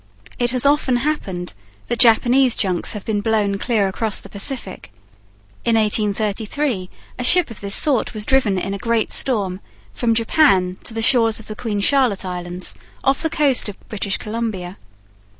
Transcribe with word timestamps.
It 0.39 0.49
has 0.49 0.65
often 0.65 0.95
happened 0.95 1.53
that 1.85 1.99
Japanese 1.99 2.55
junks 2.55 2.93
have 2.93 3.05
been 3.05 3.21
blown 3.21 3.59
clear 3.59 3.87
across 3.87 4.19
the 4.19 4.29
Pacific. 4.29 4.91
In 5.63 5.75
1833 5.75 6.89
a 7.19 7.23
ship 7.23 7.51
of 7.51 7.61
this 7.61 7.75
sort 7.75 8.15
was 8.15 8.25
driven 8.25 8.57
in 8.57 8.73
a 8.73 8.79
great 8.79 9.13
storm 9.13 9.59
from 9.93 10.15
Japan 10.15 10.77
to 10.85 10.95
the 10.95 11.03
shores 11.03 11.39
of 11.39 11.45
the 11.45 11.55
Queen 11.55 11.81
Charlotte 11.81 12.25
Islands 12.25 12.75
off 13.03 13.21
the 13.21 13.29
coast 13.29 13.69
of 13.69 13.77
British 13.89 14.17
Columbia. 14.17 14.79